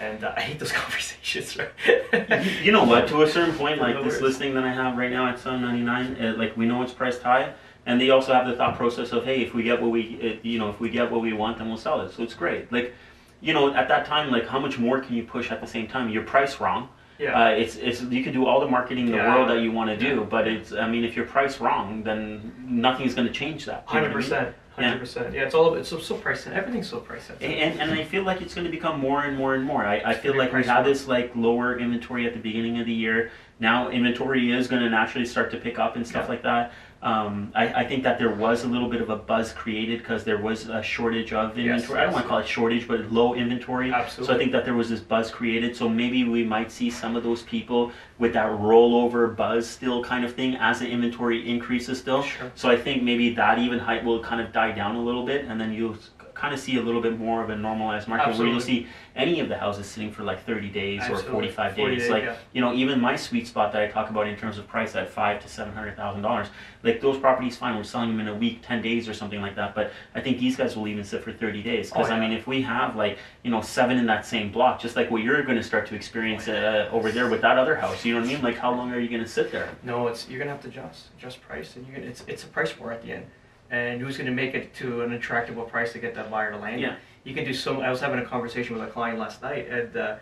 [0.01, 1.57] And uh, I hate those conversations.
[1.57, 2.45] Right?
[2.61, 3.07] you know what?
[3.07, 5.85] To a certain point, like this listing that I have right now at seven ninety
[5.85, 7.53] nine, uh, like we know it's priced high,
[7.87, 10.41] and they also have the thought process of, hey, if we get what we, uh,
[10.43, 12.13] you know, if we get what we want, then we'll sell it.
[12.13, 12.73] So it's great.
[12.73, 12.95] Like,
[13.41, 15.87] you know, at that time, like, how much more can you push at the same
[15.87, 16.09] time?
[16.09, 16.89] You're priced wrong.
[17.23, 17.41] Yeah.
[17.41, 19.35] Uh, it's it's you can do all the marketing in the Yeah.
[19.37, 20.27] world that you want to do, Yeah.
[20.29, 23.87] but it's I mean if you're priced wrong, then nothing's going to change that.
[23.87, 24.45] Do you know Hundred what I mean?
[24.45, 24.57] percent.
[24.75, 25.35] Hundred percent.
[25.35, 27.51] Yeah, it's all it's so, so price everything's so price sensitive.
[27.51, 29.85] And, and I feel like it's going to become more and more and more.
[29.85, 32.93] I, I feel like we had this like lower inventory at the beginning of the
[32.93, 33.31] year.
[33.61, 36.29] Now inventory is going to naturally start to pick up and stuff Yeah.
[36.31, 36.73] like that.
[37.03, 40.23] Um, I, I think that there was a little bit of a buzz created because
[40.23, 41.99] there was a shortage of Yes, inventory.
[41.99, 43.93] I don't want to call it shortage, but low inventory.
[44.09, 45.75] So I think that there was this buzz created.
[45.75, 47.91] So maybe we might see some of those people
[48.21, 52.23] with that rollover buzz still kind of thing as the inventory increases still.
[52.23, 52.53] Sure.
[52.55, 55.47] So I think maybe that even hype will kind of die down a little bit,
[55.47, 55.97] and then you'll
[56.35, 59.41] kind of see a little bit more of a normalized market where you'll see any
[59.41, 61.29] of the houses sitting for like 30 days Absolutely.
[61.29, 62.03] or 45 40 days.
[62.03, 62.37] days, like yeah.
[62.53, 65.11] you know, even my sweet spot that I talk about in terms of price at
[65.11, 66.49] five to seven hundred thousand dollars,
[66.83, 69.57] like those properties, fine, we're selling them in a week, 10 days or something like
[69.57, 69.75] that.
[69.75, 72.33] But I think these guys will even sit for 30 days because Oh, I mean,
[72.33, 75.43] if we have like you know seven in that same block, just like what you're
[75.43, 78.29] going to start to experience uh, over there with that other house, you know what
[78.29, 78.43] I mean?
[78.43, 79.69] Like how long are you going to sit there?
[79.83, 82.47] No, it's you're gonna have to adjust adjust price, and you're gonna, it's it's a
[82.47, 83.27] price war at the end.
[83.73, 86.81] And who's gonna make it to an attractive price to get that buyer to land?
[86.81, 86.97] Yeah.
[87.25, 87.81] You can do so.
[87.81, 90.17] I was having a conversation with a client last night, and uh,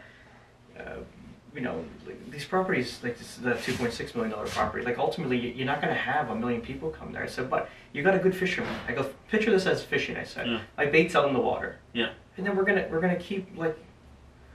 [0.78, 0.82] uh,
[1.52, 4.98] you know like, these properties, like this, the two point six million dollar property, like
[4.98, 7.24] ultimately you- you're not gonna have a million people come there.
[7.24, 8.72] I said, but you got a good fisherman.
[8.86, 10.16] I go picture this as fishing.
[10.16, 10.60] I said, Yeah.
[10.76, 11.76] my bait's out in the water.
[11.92, 12.10] Yeah.
[12.36, 13.76] And then we're gonna we're gonna keep like.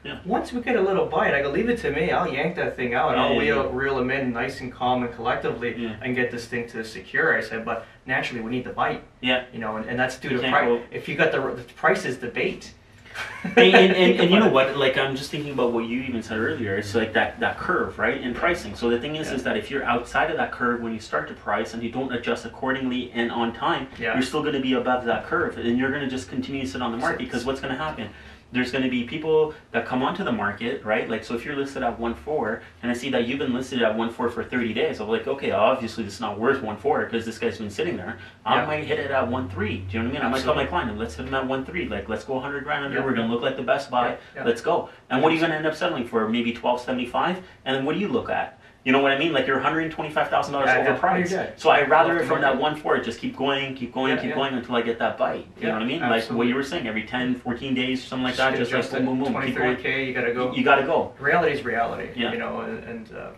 [0.06, 0.20] Yeah.
[0.24, 2.12] Once we get a little bite, I go leave it to me.
[2.12, 3.10] I'll yank that thing out.
[3.10, 3.70] and Yeah, I'll yeah, reel, yeah.
[3.74, 5.96] reel them in nice and calm and collectively Yeah.
[6.02, 7.36] and get this thing to secure.
[7.36, 9.46] I said, but naturally we need the bite, Yeah.
[9.52, 10.82] you know, and, and that's due to price.
[10.92, 12.72] If you got the, the price is the bait.
[13.46, 14.78] and, and, and, and you know what?
[14.78, 16.76] Like I'm just thinking about what you even said earlier.
[16.76, 18.22] It's like that that curve, right?
[18.22, 18.76] In pricing.
[18.76, 19.36] So the thing is, Yeah.
[19.36, 21.90] is that if you're outside of that curve when you start to price and you
[21.92, 24.14] don't adjust accordingly and on time, Yeah.
[24.14, 26.68] you're still going to be above that curve, and you're going to just continue to
[26.68, 28.10] sit on the market because what's going to happen?
[28.52, 31.10] There's going to be people that come onto the market, right?
[31.10, 33.82] Like, so if you're listed at one four, and I see that you've been listed
[33.82, 36.78] at one four for 30 days, I'm like, okay, obviously this is not worth one
[36.78, 38.18] four because this guy's been sitting there.
[38.46, 38.66] I Yeah.
[38.66, 39.80] might hit it at one three.
[39.80, 40.28] Do you know what I mean?
[40.28, 41.88] I might tell my client, let's hit him at one three.
[41.90, 43.00] Like, let's go 100 grand under.
[43.00, 43.04] Yeah.
[43.06, 44.10] We're going to look like the best buy.
[44.12, 44.44] Yeah, yeah.
[44.46, 44.90] Let's go.
[45.10, 46.26] And what are you going to end up settling for?
[46.30, 47.44] Maybe 1275.
[47.66, 48.60] And then what do you look at?
[48.86, 49.34] You know what I mean?
[49.34, 51.60] Like you're 125 dollars Yeah, overpriced.
[51.60, 54.36] So I rather from that one four just keep going, keep going, Yeah, keep yeah.
[54.36, 55.48] going until I get that bite.
[55.60, 56.02] You know what I mean?
[56.02, 58.94] Like what you were saying, every 10, 14 days, something like that, just like adjust
[58.94, 59.76] boom, boom, boom, 20, keep going.
[59.78, 60.54] 30k, you gotta go.
[60.54, 61.14] You got to go.
[61.20, 62.10] reality is reality.
[62.16, 62.32] Yeah.
[62.32, 63.30] You know, and, and uh,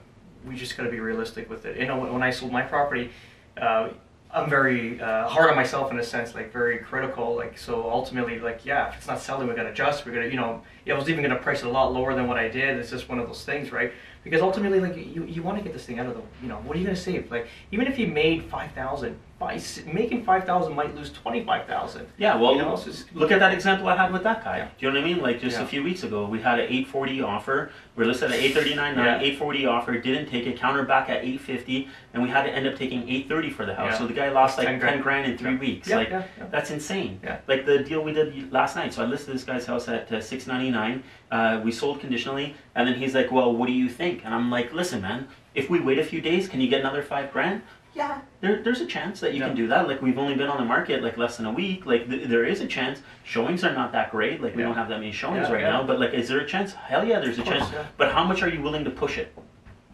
[0.45, 1.77] we just got to be realistic with it.
[1.77, 3.11] You know, when, I sold my property,
[3.55, 3.89] uh,
[4.31, 7.35] I'm very uh, hard on myself in a sense, like very critical.
[7.35, 10.05] Like so, ultimately, like yeah, if it's not selling, we got to adjust.
[10.05, 12.27] We're gonna, you know, yeah, I was even gonna price it a lot lower than
[12.27, 12.77] what I did.
[12.77, 13.93] It's just one of those things, right?
[14.29, 16.57] Because ultimately, like you, you want to get this thing out of the, you know,
[16.57, 17.31] what are you gonna save?
[17.31, 21.67] Like even if you made five thousand, by making five thousand might lose twenty five
[21.67, 22.07] thousand.
[22.17, 22.81] Yeah, well, You know,
[23.13, 24.57] look at that example I had with that guy.
[24.57, 24.65] Yeah.
[24.65, 25.21] Do you know what I mean?
[25.21, 27.71] Like just a few weeks ago, we had an 840 offer.
[27.95, 29.19] We're listed at 839, Yeah.
[29.19, 29.97] 840 offer.
[29.99, 30.57] Didn't take it.
[30.57, 33.91] Counter back at 850, and we had to end up taking 830 for the house.
[33.93, 33.97] Yeah.
[33.99, 35.03] So the guy lost like 10 10 grand.
[35.03, 35.59] grand, in three Yeah.
[35.59, 35.87] weeks.
[35.87, 36.45] Yeah, like yeah, yeah.
[36.49, 37.19] that's insane.
[37.23, 37.37] Yeah.
[37.47, 38.93] Like the deal we did last night.
[38.93, 41.03] So I listed this guy's house at uh, 699.
[41.29, 44.49] Uh, we sold conditionally, and then he's like, "Well, what do you think?" And I'm
[44.49, 45.27] like, "Listen, man.
[45.53, 47.61] If we wait a few days, can you get another five grand?"
[47.97, 49.47] Yeah, there, there's a chance that you Yeah.
[49.47, 49.87] can do that.
[49.87, 51.85] Like we've only been on the market like less than a week.
[51.87, 53.01] Like th- there is a chance.
[53.23, 54.39] Showings are not that great.
[54.41, 54.67] Like we Yeah.
[54.67, 55.71] don't have that many showings Yeah, right yeah.
[55.71, 55.83] now.
[55.83, 56.73] But like, is there a chance?
[56.73, 57.71] Hell yeah, there's a course, chance.
[57.73, 57.85] yeah.
[57.97, 59.35] But how much are you willing to push it?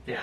[0.06, 0.20] Yeah.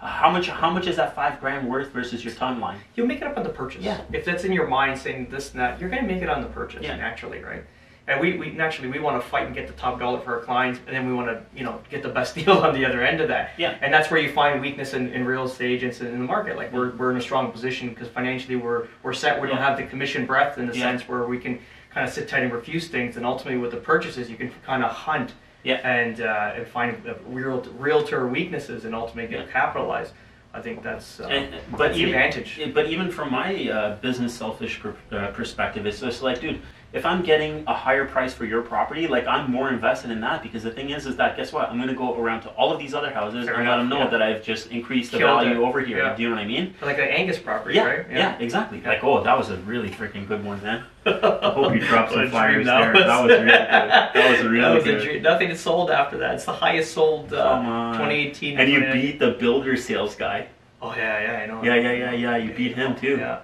[0.00, 0.48] How much?
[0.48, 2.76] How much is that five grand worth versus your timeline?
[2.96, 3.82] You'll make it up on the purchase.
[3.84, 4.00] Yeah.
[4.12, 6.40] If that's in your mind saying this and that, you're going to make it on
[6.42, 6.96] the purchase Yeah.
[6.96, 7.62] naturally, right?
[8.08, 10.40] And we, we naturally we want to fight and get the top dollar for our
[10.44, 13.02] clients, and then we want to you know get the best deal on the other
[13.02, 13.52] end of that.
[13.56, 13.76] Yeah.
[13.80, 16.56] And that's where you find weakness in, in real estate agents and in the market.
[16.56, 19.40] Like we're, we're in a strong position because financially we're we're set.
[19.40, 20.82] We don't have the commission breadth in the Yeah.
[20.90, 21.60] sense where we can
[21.90, 23.16] kind of sit tight and refuse things.
[23.16, 25.74] And ultimately with the purchases, you can kind of hunt Yeah.
[25.88, 26.96] and uh, and find
[27.28, 29.52] real realtor weaknesses and ultimately get Yeah.
[29.52, 30.12] capitalized.
[30.54, 32.60] I think that's uh, And- but that's the even- advantage.
[32.74, 36.60] But even from my uh, business selfish per, uh, perspective, it's just like, dude,
[36.92, 40.42] if I'm getting a higher price for your property, like I'm more invested in that
[40.42, 41.70] because the thing is, is that guess what?
[41.70, 43.98] I'm gonna go around to all of these other houses Fair and let them enough,
[43.98, 44.10] know yeah.
[44.10, 45.66] that I've just increased the Killed value it.
[45.66, 45.98] over here.
[45.98, 46.14] Yeah.
[46.14, 46.74] Do you know what I mean?
[46.82, 48.06] Like the Angus property, Yeah, right?
[48.10, 48.80] yeah, exactly.
[48.80, 48.88] Yeah.
[48.90, 50.84] Like, oh, that was a really freaking good one, man.
[51.06, 52.92] I hope you dropped some flyers dream there.
[52.92, 53.48] That was really good.
[53.48, 55.22] That was really That was good.
[55.22, 56.34] Nothing is sold after that.
[56.34, 58.58] It's the highest sold uh, 2018.
[58.58, 60.46] And you beat the builder sales guy.
[60.80, 61.62] Oh yeah, yeah, I know.
[61.62, 62.36] Yeah, yeah, yeah, yeah.
[62.36, 63.16] You beat him too.
[63.16, 63.40] Yeah,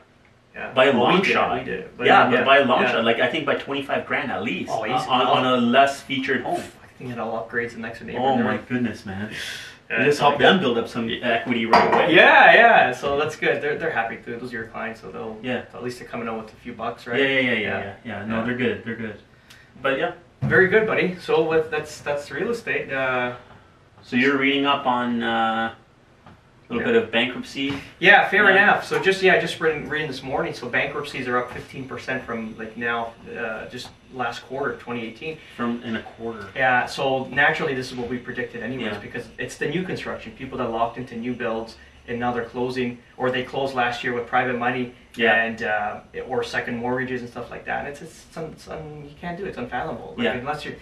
[0.59, 0.73] yeah.
[0.75, 1.59] By a Well, we long did, shot.
[1.59, 1.97] We did.
[1.97, 2.93] But yeah, but by a long yeah.
[2.93, 5.57] shot, like I think by twenty five grand at least Oh, uh, on, on a
[5.57, 6.63] less featured home.
[6.83, 8.19] I think it all upgrades the next neighbor.
[8.21, 9.33] Oh my goodness, man!
[9.89, 12.15] Yeah, just help like- them build up some equity right away.
[12.15, 12.93] Yeah, yeah.
[12.93, 13.63] So that's good.
[13.63, 14.37] They're, they're happy too.
[14.37, 15.65] Those are your clients, so they'll Yeah.
[15.73, 17.21] at least they're coming out with a few bucks, right?
[17.21, 17.95] Yeah, yeah, yeah, yeah, yeah.
[18.05, 18.25] yeah.
[18.27, 18.45] No, Yeah.
[18.45, 18.85] they're good.
[18.85, 19.17] They're good.
[19.81, 21.17] But yeah, Very good, buddy.
[21.21, 22.93] So with, that's that's real estate.
[22.93, 23.37] Uh,
[24.03, 25.75] So you're reading up on uh,
[26.71, 27.75] a little bit of bankruptcy.
[27.99, 28.63] yeah, fair Yeah.
[28.63, 28.85] enough.
[28.85, 30.53] So just yeah, just reading, reading this morning.
[30.53, 35.39] So bankruptcies are up 15% from like now, uh, just last quarter, 2018.
[35.57, 36.47] From in a quarter.
[36.55, 36.87] Yeah.
[36.87, 38.99] So naturally, this is what we predicted anyways, Yeah.
[38.99, 40.33] because it's the new construction.
[40.33, 41.77] People that locked into new builds
[42.07, 45.43] and now they're closing, or they closed last year with private money Yeah.
[45.45, 47.81] and uh, or second mortgages and stuff like that.
[47.81, 49.49] And it's it's, it's, un, it's un, you can't do it.
[49.49, 50.15] It's unfathomable.
[50.17, 50.33] Like, Yeah.
[50.35, 50.75] Unless you're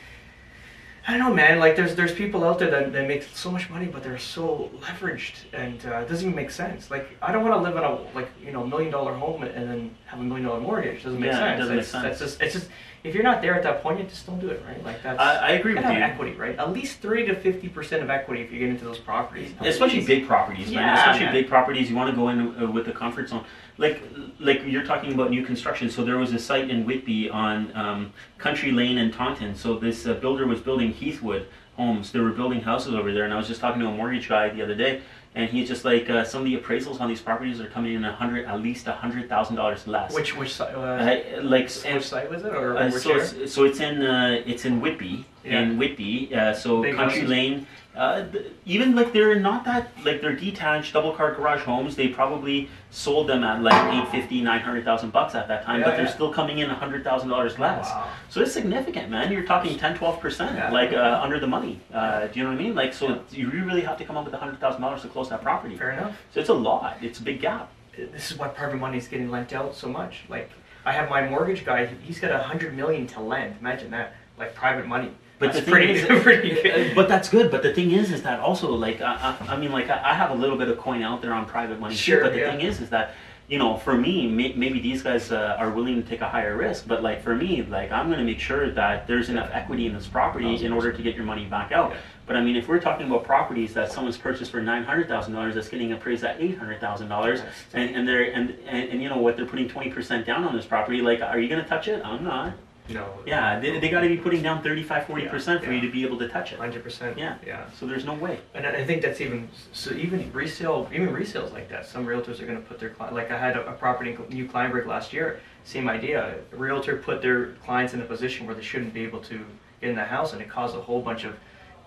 [1.09, 1.61] I don't know, man.
[1.61, 4.71] Like, there's there's people out there that, that make so much money, but they're so
[4.81, 6.91] leveraged, and uh, it doesn't even make sense.
[6.91, 9.71] Like, I don't want to live in a like you know million dollar home and
[9.71, 11.03] then have a million dollar mortgage.
[11.03, 11.59] Doesn't make Yeah, it sense.
[11.61, 12.03] doesn't make it's, sense.
[12.05, 12.69] That's just it's just
[13.05, 14.83] if you're not there at that point, you just don't do it, right?
[14.85, 15.19] Like that's.
[15.21, 16.01] I, I agree with gotta you.
[16.01, 16.59] equity, right?
[16.59, 19.53] At least thirty to fifty percent of equity if you get into those properties.
[19.61, 20.75] especially big properties, man.
[20.75, 21.35] Yeah, especially man.
[21.35, 23.45] big properties, you want to go in uh, with the comfort zone.
[23.79, 24.03] Like,
[24.41, 25.91] like you're talking about new construction.
[25.91, 29.55] So there was a site in Whitby on um, Country Lane and Taunton.
[29.55, 31.45] So this uh, builder was building Heathwood
[31.77, 32.11] homes.
[32.11, 34.49] They were building houses over there, and I was just talking to a mortgage guy
[34.49, 35.03] the other day,
[35.37, 38.05] and he's just like, uh, some of the appraisals on these properties are coming in
[38.05, 40.15] a hundred, at least a hundred thousand dollars less.
[40.15, 40.75] Which which site?
[40.75, 44.43] Uh, uh, like which site was it, or uh, so, it's, so it's in uh,
[44.47, 45.61] it's in Whitby Yeah.
[45.61, 46.35] in Whitby.
[46.35, 47.31] Uh, so Big Country houses.
[47.31, 47.67] Lane.
[47.97, 48.27] Uh,
[48.67, 51.97] even like they're not that like they're detached double car garage homes.
[51.97, 56.09] They probably sold them at like 850, 900,000 bucks at that time, Yeah, but they're
[56.09, 57.87] still coming in hundred thousand dollars less.
[57.89, 58.11] Wow.
[58.29, 59.33] So it's significant, man.
[59.33, 60.71] You're talking 10, 12 percent, Yeah.
[60.71, 61.81] like uh, under the money.
[61.93, 62.75] Uh, do you know what I mean?
[62.75, 65.43] Like so, you really have to come up with hundred thousand dollars to close that
[65.43, 65.77] property.
[65.77, 66.17] Fair enough.
[66.35, 66.99] So it's a lot.
[67.01, 67.71] It's a big gap.
[67.97, 70.25] this is why private money is getting lent out so much.
[70.29, 70.51] Like
[70.85, 73.57] I have my mortgage guy; he's got a hundred million to lend.
[73.61, 75.13] Imagine that, like private money.
[75.39, 76.95] But That's the thing pretty, is- pretty good.
[76.95, 77.51] but that's good.
[77.51, 80.15] But the thing is, is that also like I, I, I mean, like I, I
[80.15, 82.25] have a little bit of coin out there on private money Sure, too.
[82.25, 82.51] But the yeah.
[82.53, 83.15] thing is, is that
[83.49, 86.57] you know, for me, may, maybe these guys uh, are willing to take a higher
[86.57, 86.89] risk.
[86.89, 89.95] But like for me, like I'm going to make sure that there's enough equity in
[89.95, 91.93] this property in order to get your money back out.
[91.93, 91.99] Yeah.
[92.27, 95.35] But I mean, if we're talking about properties that someone's purchased for nine hundred thousand
[95.35, 97.41] dollars, that's getting appraised at eight hundred thousand dollars,
[97.75, 100.57] and and they're and, and and you know what, they're putting twenty percent down on
[100.57, 101.01] this property.
[101.03, 102.03] Like, are you going to touch it?
[102.05, 102.55] I'm not.
[102.89, 103.09] No.
[103.27, 105.81] Yeah, they, they got to be putting down 35, 40 percent for Yeah.
[105.81, 106.59] you to be able to touch it.
[106.59, 107.19] Hundred percent.
[107.19, 107.37] Yeah.
[107.45, 107.65] Yeah.
[107.79, 108.39] So there's no way.
[108.55, 109.93] And I think that's even so.
[109.95, 111.87] Even resale, even resales like that.
[111.87, 114.47] Some realtors are going to put their like I had a, a property in New
[114.49, 115.41] Kleinburg last year.
[115.65, 116.37] Same idea.
[116.53, 119.39] A realtor put their clients in a position where they shouldn't be able to
[119.81, 121.35] get in the house, and it caused a whole bunch of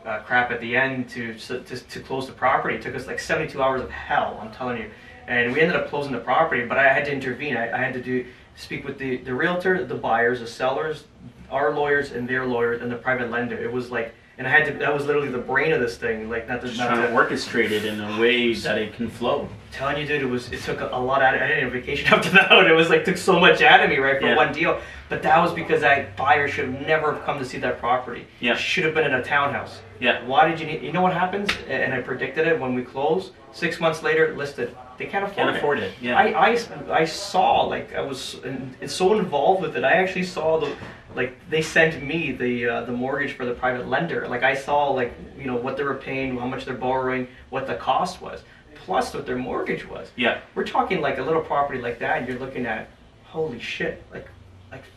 [0.05, 2.75] uh, crap at the end to, to to close the property.
[2.75, 4.38] It took us like 72 hours of hell.
[4.41, 4.89] I'm telling you.
[5.27, 7.55] And we ended up closing the property, but I had to intervene.
[7.55, 8.25] I, I had to do
[8.60, 11.06] speak with the the realtor, the buyers, the sellers,
[11.50, 13.58] our lawyers, and their lawyers, and the private lender.
[13.58, 14.13] It was like.
[14.38, 14.72] And I had to.
[14.80, 16.30] That was literally the brain of this thing.
[16.30, 18.93] Like not to, Just not trying to to orchestrate it in a way that it
[18.93, 19.50] can flow.
[19.74, 21.74] telling you, dude, it was it took a, a lot out of I didn't have
[21.74, 22.50] vacation after that.
[22.50, 24.38] And it was like took so much out of me, right, for Yeah.
[24.38, 24.80] one deal.
[25.10, 28.28] But that was because that buyer should have never have come to see that property.
[28.39, 28.56] Yeah.
[28.56, 29.82] Should have been in a townhouse.
[30.00, 30.26] Yeah.
[30.26, 31.50] Why did you need you know what happens?
[31.67, 33.34] And I predicted it when we closed.
[33.52, 34.74] Six months later, listed.
[34.99, 35.57] They can't afford Can't it.
[35.59, 35.93] afford it.
[36.01, 36.17] Yeah.
[36.17, 36.57] I, I,
[37.01, 39.83] I saw like I was in, so involved with it.
[39.83, 40.75] I actually saw the
[41.15, 44.27] like they sent me the uh, the mortgage for the private lender.
[44.27, 47.65] Like I saw like you know what they were paying, how much they're borrowing, what
[47.65, 48.43] the cost was,
[48.85, 50.12] plus what their mortgage was.
[50.15, 50.41] yeah.
[50.53, 52.17] We're talking like a little property like that.
[52.19, 52.89] and You're looking at
[53.23, 54.27] holy shit, like like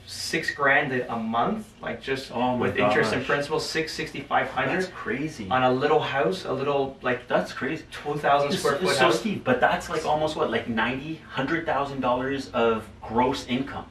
[0.07, 3.29] six grand a month, like just Oh with interest and gosh.
[3.29, 5.49] principal, six sixty five That's crazy.
[5.51, 7.85] on a little house, a little like That's crazy.
[7.91, 9.21] two thousand square foot so house.
[9.21, 13.87] Steve, but that's like almost what, like ninety, hundred thousand dollars of gross income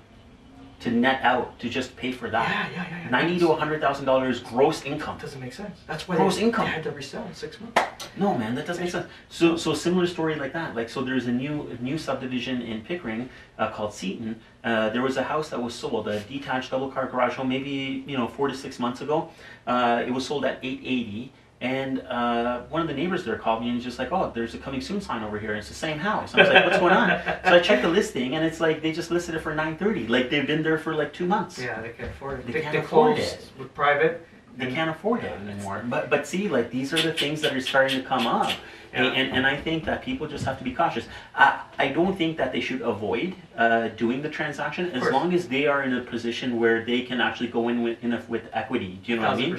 [0.81, 2.49] to net out to just pay for that.
[2.73, 3.03] yeah, yeah.
[3.03, 3.09] yeah.
[3.09, 5.17] Ninety to hundred thousand dollars gross income.
[5.19, 5.79] doesn't make sense.
[5.87, 6.65] That's why Gross they, income.
[6.65, 7.81] they had to resell in six months.
[8.17, 9.07] No, man, that doesn't make sense.
[9.29, 10.75] So, so similar story like that.
[10.75, 14.39] Like, so there's a new new subdivision in Pickering uh, called Seaton.
[14.63, 18.03] Uh, there was a house that was sold, a detached double car garage home, maybe
[18.07, 19.29] you know four to six months ago.
[19.67, 21.31] Uh, it was sold at 880.
[21.61, 24.55] And uh, one of the neighbors there called me and was just like, "Oh, there's
[24.55, 25.51] a coming soon sign over here.
[25.51, 27.09] And It's the same house." I was like, "What's going on?"
[27.45, 30.07] So I checked the listing, and it's like they just listed it for 930.
[30.07, 31.59] Like they've been there for like two months.
[31.59, 32.47] Yeah, they can't afford it.
[32.47, 33.47] They They, can't afford it.
[33.59, 34.25] with private.
[34.57, 35.83] they can't afford it anymore.
[35.87, 38.51] But but see, like these are the things that are starting to come up,
[38.93, 39.05] Yeah.
[39.05, 41.05] and, and I think that people just have to be cautious.
[41.35, 45.47] I I don't think that they should avoid uh, doing the transaction as long as
[45.47, 48.99] they are in a position where they can actually go in with enough with equity.
[49.03, 49.49] Do you know what I mean?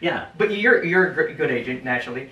[0.00, 0.26] Yeah.
[0.36, 2.30] But you're you're a good agent naturally.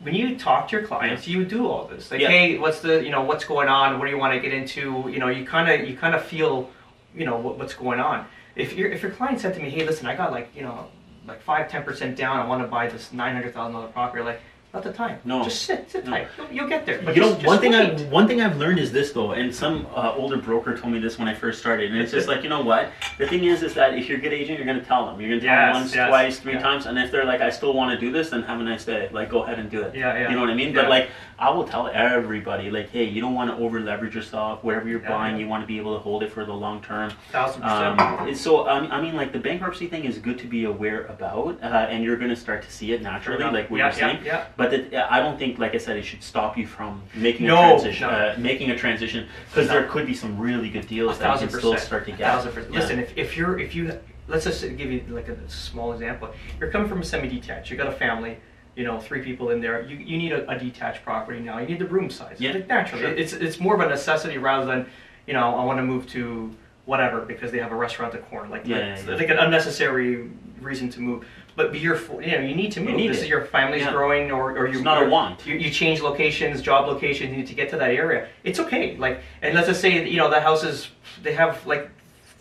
[0.00, 2.12] When you talk to your clients, you do all this.
[2.12, 2.28] Like, Yeah.
[2.28, 3.98] hey, what's the you know what's going on?
[3.98, 5.08] What do you want to get into?
[5.12, 6.70] You know, you kind of you kind of feel,
[7.14, 8.24] you know, what, what's going on.
[8.54, 10.86] If your if your client said to me, hey, listen, I got like you know
[11.26, 12.38] like five ten percent down.
[12.38, 14.22] I want to buy this nine hundred thousand dollar property.
[14.22, 14.40] Like,
[14.78, 15.18] Not the time.
[15.24, 15.42] No.
[15.42, 16.12] Just sit, sit No.
[16.12, 16.28] tight.
[16.38, 17.00] You'll, you'll get there.
[17.02, 19.32] But you know, just, one just thing I one thing I've learned is this though,
[19.32, 22.28] and some uh, older broker told me this when I first started, and it's just
[22.28, 24.66] like you know what, the thing is, is that if you're a good agent, you're
[24.66, 26.60] gonna tell them, you're gonna tell Yes, them once, yes, twice, three yeah.
[26.62, 28.84] times, and if they're like, I still want to do this, then have a nice
[28.84, 29.94] day, like go ahead and do it.
[29.96, 30.28] Yeah, yeah.
[30.28, 30.68] You know what I mean?
[30.68, 30.82] Yeah.
[30.82, 31.10] But like,
[31.40, 34.62] I will tell everybody, like, hey, you don't want to over leverage yourself.
[34.62, 35.42] Whatever you're Yeah, buying, yeah.
[35.42, 37.10] you want to be able to hold it for the long term.
[37.32, 38.00] Thousand percent.
[38.00, 41.58] Um, so um, I mean, like the bankruptcy thing is good to be aware about,
[41.62, 44.18] uh, and you're going to start to see it naturally, like what Yeah, you're saying.
[44.24, 44.46] yeah, yeah.
[44.70, 47.56] But it, I don't think, like I said, it should stop you from making No,
[47.56, 48.08] a transition.
[48.08, 48.14] no.
[48.14, 49.74] Uh, making a transition because No.
[49.74, 52.20] there could be some really good deals that you can still start to get.
[52.20, 52.72] thousand percent.
[52.74, 52.80] Yeah.
[52.80, 56.30] Listen, if, if you're if you let's just give you like a small example.
[56.60, 57.70] You're coming from a semi-detached.
[57.70, 58.38] You got a family.
[58.76, 59.82] You know, three people in there.
[59.82, 61.58] You, you need a, a detached property now.
[61.58, 62.36] You need the room size.
[62.38, 63.14] Yeah, Like, naturally, sure.
[63.14, 64.86] it's it's more of a necessity rather than
[65.26, 66.54] you know I want to move to
[66.84, 68.48] whatever because they have a restaurant at the corner.
[68.48, 69.16] Like Yeah, like, yeah, yeah.
[69.16, 71.26] like an unnecessary reason to move.
[71.58, 72.94] But you're for- you know you need to move.
[72.94, 73.22] need this it.
[73.24, 73.90] is your family's Yeah.
[73.90, 75.44] growing, or or you not a want.
[75.44, 78.28] you, you change locations, job locations, you need to get to that area.
[78.44, 78.96] It's okay.
[78.96, 80.88] Like, and let's just say, you know, the houses,
[81.20, 81.90] they have like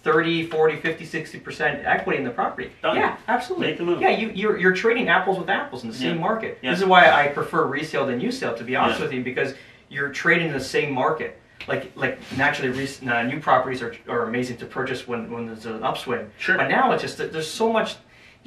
[0.03, 2.69] 30, 40, 50, 60% equity in the property.
[2.83, 2.95] Done.
[2.95, 3.67] Yeah, absolutely.
[3.69, 4.01] Make the move.
[4.01, 6.21] Yeah, you, you're, you're trading apples with apples in the same Yeah.
[6.21, 6.59] market.
[6.61, 6.69] Yeah.
[6.69, 9.55] This is why I prefer resale than new sale, to be honest with you, because
[9.89, 11.41] you're trading in the same market.
[11.67, 15.83] Like, like naturally, uh, new properties are, are amazing to purchase when, when there's an
[15.83, 16.29] upswing.
[16.37, 16.55] Sure.
[16.55, 17.95] But now it's just there's so much.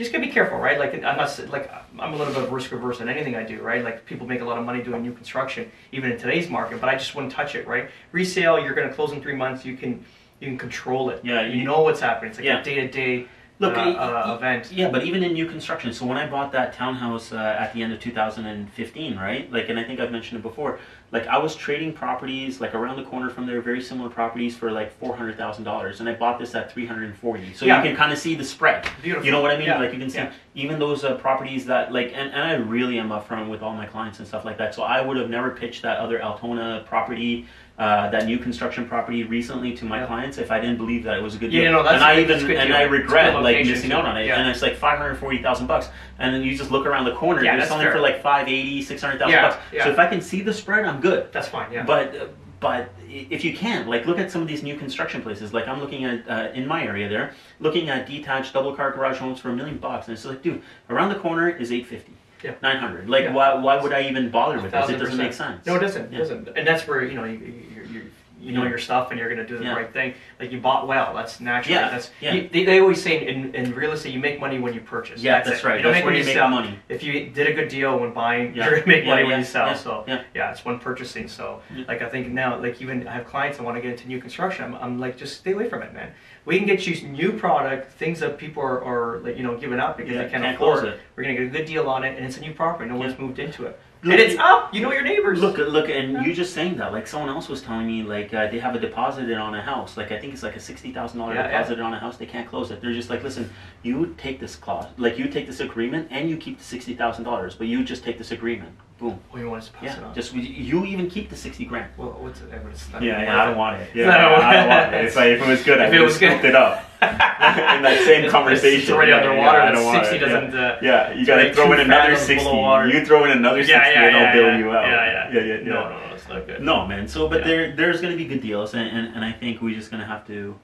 [0.00, 0.78] Just gotta be careful, right?
[0.78, 3.84] Like I'm not like I'm a little bit risk averse in anything I do, right?
[3.84, 6.88] Like people make a lot of money doing new construction, even in today's market, but
[6.88, 7.90] I just wouldn't touch it, right?
[8.10, 9.62] Resale, you're gonna close in three months.
[9.66, 10.02] You can
[10.40, 11.20] you can control it.
[11.22, 12.30] Yeah, you, you- know what's happening.
[12.30, 12.60] It's like Yeah.
[12.60, 13.26] a day to day
[13.60, 14.72] Look, uh, uh, event.
[14.72, 15.92] Yeah, but even in new construction.
[15.92, 19.52] So when I bought that townhouse uh, at the end of 2015, right?
[19.52, 20.78] Like, and I think I've mentioned it before.
[21.12, 24.70] Like, I was trading properties like around the corner from there, very similar properties for
[24.70, 27.52] like four hundred thousand dollars, and I bought this at three hundred and forty.
[27.52, 27.82] So Yeah.
[27.82, 28.88] you can kind of see the spread.
[29.02, 29.26] Beautiful.
[29.26, 29.66] You know what I mean?
[29.66, 29.78] Yeah.
[29.78, 30.32] Like you can see Yeah.
[30.54, 33.84] even those uh, properties that like, and, and I really am upfront with all my
[33.86, 34.74] clients and stuff like that.
[34.74, 37.46] So I would have never pitched that other Altona property.
[37.80, 40.06] Uh, that new construction property recently to my Yeah.
[40.06, 41.72] clients if I didn't believe that it was a good Yeah, deal.
[41.72, 42.58] no, that's and I even and deal.
[42.58, 44.26] I It's a good regret like missing out on it.
[44.26, 44.38] Yeah.
[44.38, 45.88] And it's like 540,000 bucks.
[46.18, 47.92] And then you just look around the corner, Yeah, you're selling fair.
[47.92, 49.56] for like 580, 600,000 Yeah, bucks.
[49.72, 49.84] yeah.
[49.84, 51.32] So if I can see the spread, I'm good.
[51.32, 51.72] That's fine.
[51.72, 51.84] Yeah.
[51.84, 52.24] But uh,
[52.60, 55.54] but if you can, like, look at some of these new construction places.
[55.54, 59.16] Like I'm looking at uh, in my area there, looking at detached double car garage
[59.16, 62.12] homes for a million bucks, and it's like, dude, around the corner is 850.
[62.42, 62.54] Yeah.
[62.62, 63.08] 900.
[63.08, 63.32] Like, Yeah.
[63.32, 64.88] why, why would I even bother with this?
[64.90, 65.66] It doesn't make sense.
[65.66, 66.12] No, it doesn't.
[66.12, 66.48] It doesn't.
[66.56, 68.02] And that's where you know you you, you,
[68.40, 68.70] you know Yeah.
[68.70, 69.74] your stuff and you're gonna do the Yeah.
[69.76, 70.14] right thing.
[70.38, 71.12] Like you bought well.
[71.14, 71.74] That's natural.
[71.74, 72.46] Yeah, That's yeah.
[72.50, 75.22] They, they always say in, in real estate you make money when you purchase.
[75.22, 75.76] Yeah, that's, that's right.
[75.76, 76.48] You don't That's make where when you make sell.
[76.48, 76.78] money.
[76.88, 78.64] If you did a good deal when buying, Yeah.
[78.70, 79.66] you're gonna make Yeah, money yeah, when you sell.
[79.66, 80.22] yeah, So yeah.
[80.34, 81.28] yeah, it's when purchasing.
[81.28, 81.84] So Yeah.
[81.88, 84.18] like I think now, like even I have clients that want to get into new
[84.20, 84.64] construction.
[84.64, 86.10] I'm, I'm like just stay away from it, man.
[86.46, 89.78] We can get you new product, things that people are, are like you know giving
[89.78, 90.80] up because Yeah, they can't, can't afford.
[90.80, 91.00] close it.
[91.16, 92.88] We're gonna get a good deal on it, and it's a new property.
[92.88, 93.78] No one's moved into it.
[94.02, 94.72] Look, and it's up.
[94.72, 95.40] You know your neighbors.
[95.40, 98.46] Look, look, and you just saying that, like someone else was telling me, like uh,
[98.50, 99.98] they have a deposit on a house.
[99.98, 101.58] Like I think it's like a sixty thousand dollar Yeah, yeah.
[101.58, 102.16] deposit on a house.
[102.16, 102.80] They can't close it.
[102.80, 103.50] They're just like, listen,
[103.82, 107.24] you take this clause, like you take this agreement, and you keep the sixty thousand
[107.24, 108.74] dollars, but you just take this agreement.
[109.00, 109.18] Boom.
[109.32, 110.06] Oh, you want us to pass it Yeah.
[110.08, 110.14] on?
[110.14, 111.90] Just you even keep the sixty grand.
[111.96, 112.50] well, what's it?
[112.50, 113.88] But it's not Yeah, yeah, I don't want it.
[113.94, 115.04] Yeah, No, no, I don't want it.
[115.06, 117.08] If, I, if it was good, I If would it have scooped it up in
[117.08, 118.82] that same It's- conversation.
[118.82, 119.40] It's already underwater.
[119.58, 120.20] yeah, I and don't want 60 it.
[120.20, 120.28] Yeah.
[120.40, 120.54] doesn't.
[120.60, 122.46] Uh, Yeah, you gotta throw in another sixty.
[122.50, 124.86] You throw in another sixty, yeah, yeah, and I'll yeah, bail yeah, you out.
[124.86, 125.54] Yeah, yeah, yeah, yeah.
[125.54, 125.64] yeah.
[125.64, 126.60] No, no, no, it's not good.
[126.62, 127.08] No, man.
[127.08, 127.46] So, but Yeah.
[127.46, 130.02] there, there's going to be good deals, and, and, and I think we're just going
[130.02, 130.58] to have to.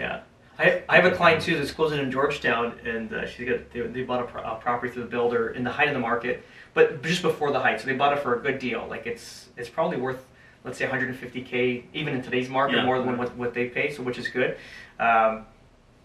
[0.00, 0.20] Yeah.
[0.58, 3.80] I, I have a client too that's closing in Georgetown, and uh, she got they,
[3.82, 6.44] they bought a, pro- a property through the builder in the height of the market,
[6.74, 7.80] but just before the height.
[7.80, 8.86] So they bought it for a good deal.
[8.88, 10.24] Like it's it's probably worth
[10.64, 12.84] let's say 150k even in today's market Yeah.
[12.84, 14.56] more than what, what they pay, so which is good.
[15.00, 15.44] Um,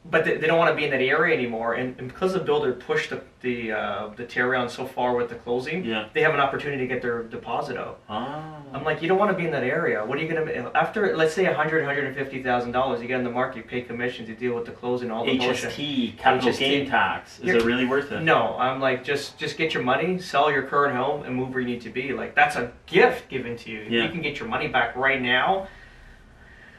[0.10, 2.40] but they, they don't want to be in that area anymore, and, and because the
[2.40, 6.08] builder pushed the the, uh, the tear down so far with the closing, Yeah.
[6.14, 8.00] they have an opportunity to get their deposit out.
[8.10, 8.56] Ah.
[8.74, 10.04] I'm like, you don't want to be in that area.
[10.04, 11.16] What are you gonna after?
[11.16, 13.00] Let's say 100, 150 thousand dollars.
[13.02, 15.38] You get in the market, you pay commissions, you deal with the closing, all the.
[15.38, 16.60] HST, capital HST.
[16.60, 17.38] gain tax.
[17.40, 18.22] Is You're- it really worth it?
[18.24, 21.60] No, I'm like, just just get your money, sell your current home, and move where
[21.60, 22.12] you need to be.
[22.14, 23.86] Like that's a gift given to you.
[23.88, 24.04] Yeah.
[24.06, 25.68] You can get your money back right now.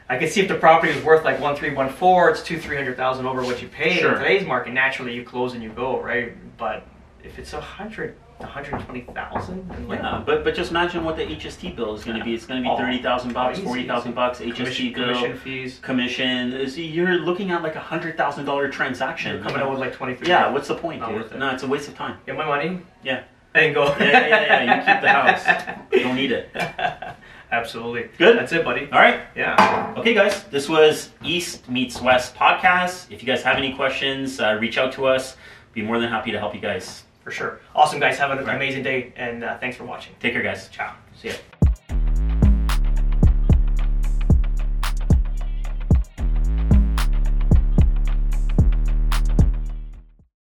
[0.09, 2.59] I can see if the property is worth like one three one four, it's two
[2.59, 4.13] three hundred thousand over what you paid Sure.
[4.13, 4.73] in today's market.
[4.73, 6.33] Naturally, you close and you go right.
[6.57, 6.87] But
[7.23, 11.03] if it's a hundred, one hundred twenty thousand, and like Yeah, but but just imagine
[11.03, 12.33] what the HST bill is going to be.
[12.33, 14.39] It's going to be Oh, thirty thousand bucks, easy, forty thousand bucks.
[14.39, 16.67] HST commission, bill, commission fees, commission.
[16.69, 19.35] See, you're looking at like a hundred thousand dollar transaction.
[19.35, 20.27] you're coming out with like twenty three.
[20.29, 21.21] Yeah, what's the point, Not dude?
[21.21, 21.37] worth it.
[21.37, 22.17] No, it's a waste of time.
[22.25, 22.81] Get my money.
[23.03, 23.23] Yeah.
[23.53, 23.85] And go.
[23.99, 24.63] Yeah, yeah.
[24.63, 24.75] yeah.
[24.79, 25.85] You keep the house.
[25.91, 26.49] You don't need it.
[27.51, 28.09] Absolutely.
[28.17, 28.37] Good.
[28.37, 28.87] That's it, buddy.
[28.91, 29.21] All right.
[29.35, 29.93] Yeah.
[29.97, 33.11] Okay, guys, this was East Meets West podcast.
[33.11, 35.35] If you guys have any questions, uh, reach out to us.
[35.73, 37.03] Be more than happy to help you guys.
[37.23, 37.59] For sure.
[37.75, 38.17] Awesome, guys.
[38.17, 38.55] Have an Right.
[38.55, 40.13] amazing day, and uh, thanks for watching.
[40.19, 40.69] Take care, guys.
[40.69, 40.93] Ciao.
[41.15, 41.33] See ya.